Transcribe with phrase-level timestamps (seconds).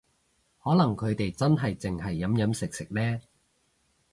[0.63, 3.21] 可能佢哋真係淨係飲飲食食呢